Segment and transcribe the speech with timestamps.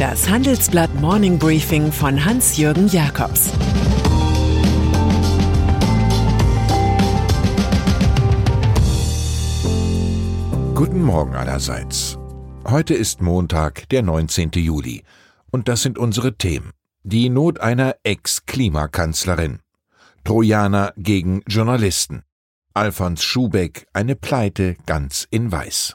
[0.00, 3.50] Das Handelsblatt Morning Briefing von Hans-Jürgen Jakobs
[10.74, 12.16] Guten Morgen allerseits.
[12.66, 14.52] Heute ist Montag, der 19.
[14.54, 15.02] Juli.
[15.50, 16.70] Und das sind unsere Themen.
[17.02, 19.58] Die Not einer Ex-Klimakanzlerin.
[20.24, 22.22] Trojaner gegen Journalisten.
[22.72, 25.94] Alfons Schubeck, eine Pleite ganz in Weiß.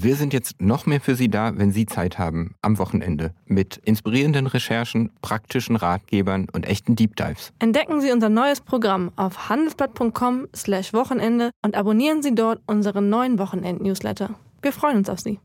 [0.00, 3.76] Wir sind jetzt noch mehr für Sie da, wenn Sie Zeit haben, am Wochenende, mit
[3.84, 7.52] inspirierenden Recherchen, praktischen Ratgebern und echten Deep Dives.
[7.58, 14.30] Entdecken Sie unser neues Programm auf handelsblatt.com/slash Wochenende und abonnieren Sie dort unseren neuen Wochenend-Newsletter.
[14.62, 15.40] Wir freuen uns auf Sie.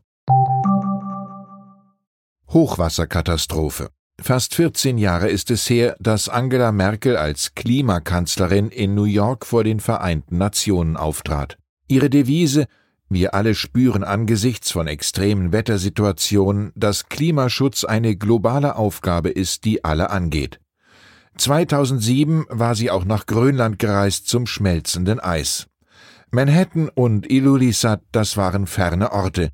[2.48, 3.90] Hochwasserkatastrophe.
[4.20, 9.62] Fast 14 Jahre ist es her, dass Angela Merkel als Klimakanzlerin in New York vor
[9.62, 11.58] den Vereinten Nationen auftrat.
[11.86, 12.66] Ihre Devise
[13.10, 20.10] wir alle spüren angesichts von extremen Wettersituationen, dass Klimaschutz eine globale Aufgabe ist, die alle
[20.10, 20.60] angeht.
[21.38, 25.66] 2007 war sie auch nach Grönland gereist zum schmelzenden Eis.
[26.30, 29.50] Manhattan und Ilulissat, das waren ferne Orte.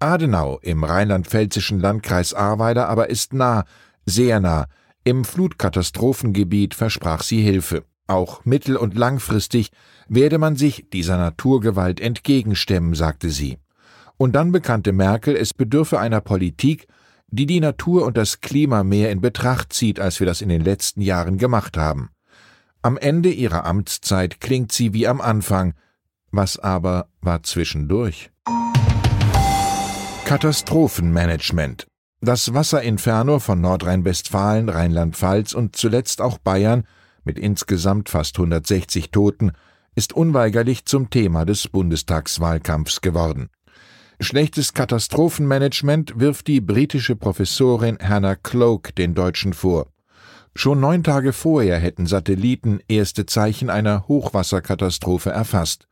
[0.00, 3.64] Adenau im rheinland-pfälzischen Landkreis Ahrweiler aber ist nah,
[4.04, 4.66] sehr nah.
[5.04, 7.84] Im Flutkatastrophengebiet versprach sie Hilfe.
[8.08, 9.70] Auch mittel- und langfristig
[10.08, 13.58] werde man sich dieser Naturgewalt entgegenstemmen, sagte sie.
[14.16, 16.88] Und dann bekannte Merkel, es bedürfe einer Politik,
[17.28, 20.64] die die Natur und das Klima mehr in Betracht zieht, als wir das in den
[20.64, 22.08] letzten Jahren gemacht haben.
[22.80, 25.74] Am Ende ihrer Amtszeit klingt sie wie am Anfang.
[26.30, 28.30] Was aber war zwischendurch?
[30.24, 31.86] Katastrophenmanagement.
[32.22, 36.84] Das Wasserinferno von Nordrhein-Westfalen, Rheinland-Pfalz und zuletzt auch Bayern
[37.28, 39.52] mit insgesamt fast 160 Toten,
[39.94, 43.50] ist unweigerlich zum Thema des Bundestagswahlkampfs geworden.
[44.18, 49.92] Schlechtes Katastrophenmanagement wirft die britische Professorin Hannah Cloak den Deutschen vor.
[50.54, 55.86] Schon neun Tage vorher hätten Satelliten erste Zeichen einer Hochwasserkatastrophe erfasst.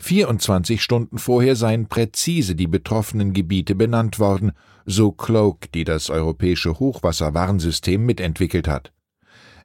[0.00, 4.50] 24 Stunden vorher seien präzise die betroffenen Gebiete benannt worden,
[4.86, 8.92] so Cloak, die das europäische Hochwasserwarnsystem mitentwickelt hat.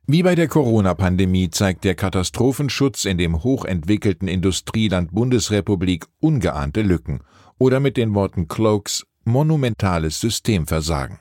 [0.08, 7.22] Wie bei der Corona-Pandemie zeigt der Katastrophenschutz in dem hochentwickelten Industrieland Bundesrepublik ungeahnte Lücken
[7.58, 11.18] oder mit den Worten Cloaks monumentales Systemversagen.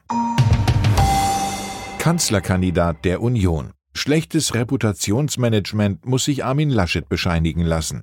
[1.98, 3.70] Kanzlerkandidat der Union.
[3.94, 8.02] Schlechtes Reputationsmanagement muss sich Armin Laschet bescheinigen lassen.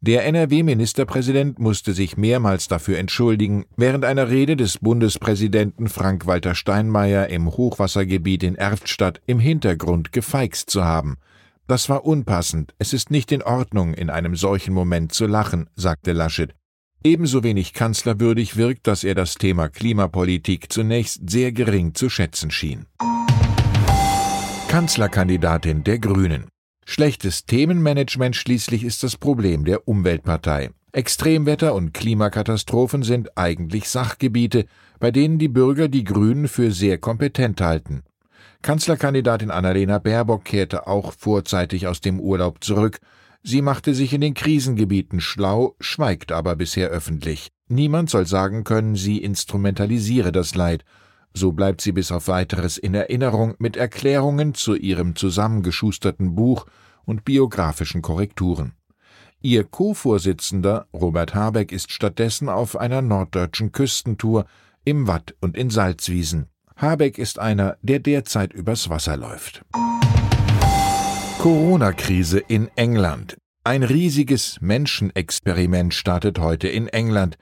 [0.00, 7.50] Der NRW-Ministerpräsident musste sich mehrmals dafür entschuldigen, während einer Rede des Bundespräsidenten Frank-Walter Steinmeier im
[7.50, 11.16] Hochwassergebiet in Erftstadt im Hintergrund gefeixt zu haben.
[11.66, 16.12] Das war unpassend, es ist nicht in Ordnung, in einem solchen Moment zu lachen, sagte
[16.12, 16.54] Laschet.
[17.02, 22.86] Ebenso wenig kanzlerwürdig wirkt, dass er das Thema Klimapolitik zunächst sehr gering zu schätzen schien.
[24.68, 26.46] Kanzlerkandidatin der Grünen
[26.90, 30.70] Schlechtes Themenmanagement schließlich ist das Problem der Umweltpartei.
[30.92, 34.64] Extremwetter und Klimakatastrophen sind eigentlich Sachgebiete,
[34.98, 38.04] bei denen die Bürger die Grünen für sehr kompetent halten.
[38.62, 43.00] Kanzlerkandidatin Annalena Baerbock kehrte auch vorzeitig aus dem Urlaub zurück.
[43.42, 47.50] Sie machte sich in den Krisengebieten schlau, schweigt aber bisher öffentlich.
[47.68, 50.86] Niemand soll sagen können, sie instrumentalisiere das Leid
[51.34, 56.66] so bleibt sie bis auf weiteres in Erinnerung mit Erklärungen zu ihrem zusammengeschusterten Buch
[57.04, 58.72] und biografischen Korrekturen.
[59.40, 64.46] Ihr Co-Vorsitzender Robert Habeck ist stattdessen auf einer norddeutschen Küstentour
[64.84, 66.48] im Watt und in Salzwiesen.
[66.76, 69.64] Habeck ist einer, der derzeit übers Wasser läuft.
[71.38, 73.36] Corona-Krise in England.
[73.62, 77.38] Ein riesiges Menschenexperiment startet heute in England.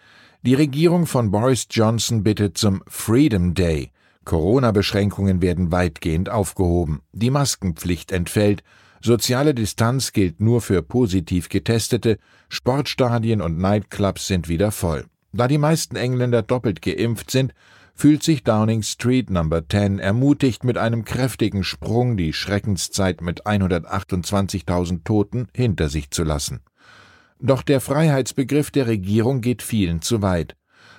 [0.47, 3.91] Die Regierung von Boris Johnson bittet zum Freedom Day.
[4.25, 7.01] Corona-Beschränkungen werden weitgehend aufgehoben.
[7.13, 8.63] Die Maskenpflicht entfällt.
[9.01, 12.19] Soziale Distanz gilt nur für positiv Getestete.
[12.49, 15.07] Sportstadien und Nightclubs sind wieder voll.
[15.33, 17.53] Da die meisten Engländer doppelt geimpft sind,
[17.97, 25.03] fühlt sich Downing Street Number 10 ermutigt, mit einem kräftigen Sprung die Schreckenszeit mit 128.000
[25.03, 26.61] Toten hinter sich zu lassen.
[27.39, 30.57] Doch der Freiheitsbegriff der Regierung geht vielen zu weit.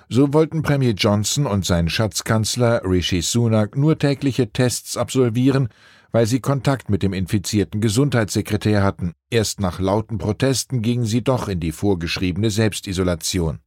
[0.08, 5.68] So wollten Premier Johnson und sein Schatzkanzler Rishi Sunak nur tägliche Tests absolvieren,
[6.12, 9.12] weil sie Kontakt mit dem infizierten Gesundheitssekretär hatten.
[9.30, 13.60] Erst nach lauten Protesten gingen sie doch in die vorgeschriebene Selbstisolation.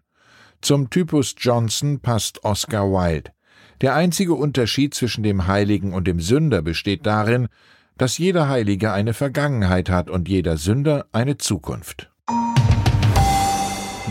[0.61, 3.31] Zum Typus Johnson passt Oscar Wilde.
[3.81, 7.47] Der einzige Unterschied zwischen dem Heiligen und dem Sünder besteht darin,
[7.97, 12.10] dass jeder Heilige eine Vergangenheit hat und jeder Sünder eine Zukunft.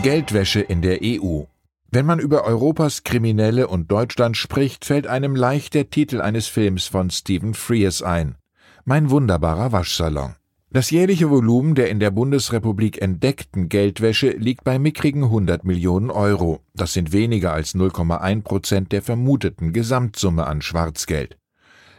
[0.01, 1.43] Geldwäsche in der EU.
[1.91, 6.87] Wenn man über Europas Kriminelle und Deutschland spricht, fällt einem leicht der Titel eines Films
[6.87, 8.35] von Stephen Frears ein.
[8.83, 10.35] Mein wunderbarer Waschsalon.
[10.71, 16.61] Das jährliche Volumen der in der Bundesrepublik entdeckten Geldwäsche liegt bei mickrigen 100 Millionen Euro.
[16.73, 21.37] Das sind weniger als 0,1 Prozent der vermuteten Gesamtsumme an Schwarzgeld.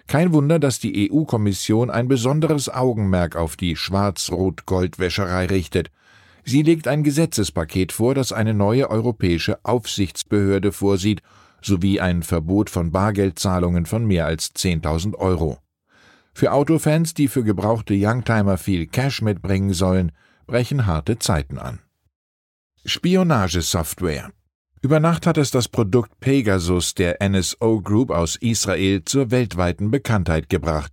[0.09, 5.91] Kein Wunder, dass die EU-Kommission ein besonderes Augenmerk auf die Schwarz-Rot-Goldwäscherei richtet.
[6.45, 11.23] Sie legt ein Gesetzespaket vor, das eine neue europäische Aufsichtsbehörde vorsieht,
[11.61, 15.59] sowie ein Verbot von Bargeldzahlungen von mehr als 10.000 Euro.
[16.35, 20.13] Für Autofans, die für gebrauchte Youngtimer viel Cash mitbringen sollen,
[20.47, 21.79] brechen harte Zeiten an.
[22.85, 24.33] Spionagesoftware
[24.85, 30.49] über Nacht hat es das Produkt Pegasus der NSO Group aus Israel zur weltweiten Bekanntheit
[30.49, 30.93] gebracht.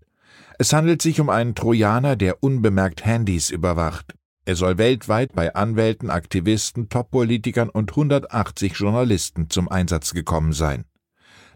[0.59, 4.13] Es handelt sich um einen Trojaner, der unbemerkt Handys überwacht.
[4.45, 10.85] Er soll weltweit bei Anwälten, Aktivisten, Top-Politikern und 180 Journalisten zum Einsatz gekommen sein.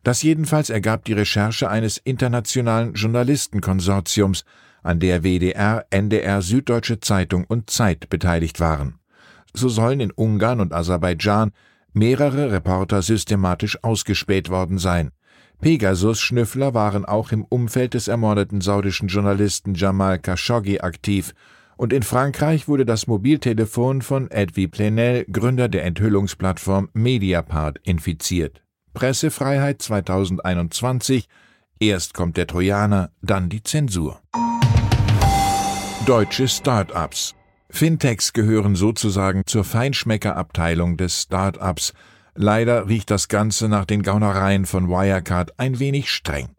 [0.03, 4.43] Das jedenfalls ergab die Recherche eines internationalen Journalistenkonsortiums,
[4.83, 8.99] an der WDR, NDR, Süddeutsche Zeitung und Zeit beteiligt waren.
[9.53, 11.51] So sollen in Ungarn und Aserbaidschan
[11.93, 15.11] mehrere Reporter systematisch ausgespäht worden sein.
[15.61, 21.33] Pegasus-Schnüffler waren auch im Umfeld des ermordeten saudischen Journalisten Jamal Khashoggi aktiv,
[21.77, 28.61] und in Frankreich wurde das Mobiltelefon von Edwy Plenel, Gründer der Enthüllungsplattform Mediapart, infiziert.
[28.93, 31.27] Pressefreiheit 2021
[31.79, 34.21] Erst kommt der Trojaner, dann die Zensur.
[36.05, 37.35] Deutsche Start-ups
[37.69, 41.93] Fintechs gehören sozusagen zur Feinschmeckerabteilung des Start-ups.
[42.35, 46.49] Leider riecht das Ganze nach den Gaunereien von Wirecard ein wenig streng.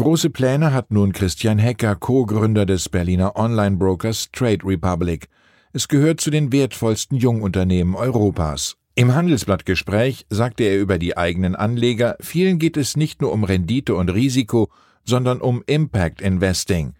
[0.00, 5.28] Große Pläne hat nun Christian Hecker, Co-Gründer des Berliner Online-Brokers Trade Republic.
[5.74, 8.78] Es gehört zu den wertvollsten Jungunternehmen Europas.
[8.94, 13.94] Im Handelsblattgespräch sagte er über die eigenen Anleger, vielen geht es nicht nur um Rendite
[13.94, 14.70] und Risiko,
[15.04, 16.94] sondern um Impact Investing.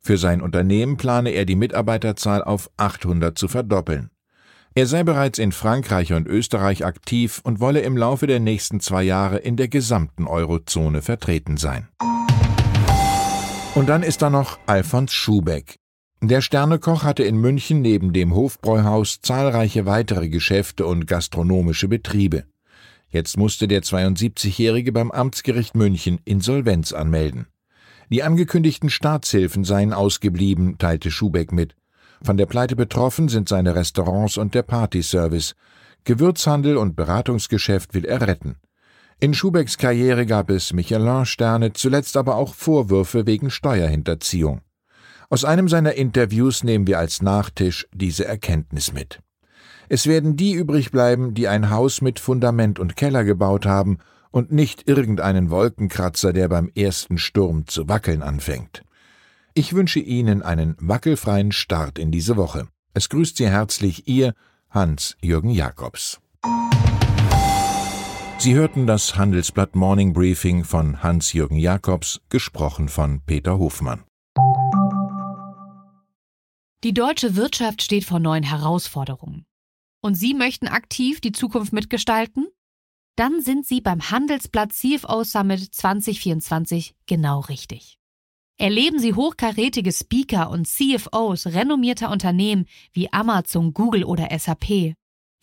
[0.00, 4.08] Für sein Unternehmen plane er die Mitarbeiterzahl auf 800 zu verdoppeln.
[4.74, 9.02] Er sei bereits in Frankreich und Österreich aktiv und wolle im Laufe der nächsten zwei
[9.02, 11.88] Jahre in der gesamten Eurozone vertreten sein.
[13.76, 15.76] Und dann ist da noch Alfons Schubeck.
[16.22, 22.44] Der Sternekoch hatte in München neben dem Hofbräuhaus zahlreiche weitere Geschäfte und gastronomische Betriebe.
[23.10, 27.48] Jetzt musste der 72-Jährige beim Amtsgericht München Insolvenz anmelden.
[28.08, 31.76] Die angekündigten Staatshilfen seien ausgeblieben, teilte Schubeck mit.
[32.22, 35.54] Von der Pleite betroffen sind seine Restaurants und der Partyservice.
[36.04, 38.56] Gewürzhandel und Beratungsgeschäft will er retten.
[39.18, 44.60] In Schubecks Karriere gab es Michelin-Sterne, zuletzt aber auch Vorwürfe wegen Steuerhinterziehung.
[45.30, 49.20] Aus einem seiner Interviews nehmen wir als Nachtisch diese Erkenntnis mit.
[49.88, 53.98] Es werden die übrig bleiben, die ein Haus mit Fundament und Keller gebaut haben
[54.30, 58.82] und nicht irgendeinen Wolkenkratzer, der beim ersten Sturm zu wackeln anfängt.
[59.54, 62.68] Ich wünsche Ihnen einen wackelfreien Start in diese Woche.
[62.92, 64.34] Es grüßt Sie herzlich Ihr
[64.68, 66.20] Hans-Jürgen Jakobs.
[68.46, 74.04] Sie hörten das Handelsblatt Morning Briefing von Hans-Jürgen Jakobs, gesprochen von Peter Hofmann.
[76.84, 79.46] Die deutsche Wirtschaft steht vor neuen Herausforderungen.
[80.00, 82.46] Und Sie möchten aktiv die Zukunft mitgestalten?
[83.16, 87.98] dann sind Sie beim Handelsblatt CFO Summit 2024 genau richtig.
[88.58, 94.94] Erleben Sie hochkarätige Speaker und CFOs renommierter Unternehmen wie Amazon, Google oder SAP.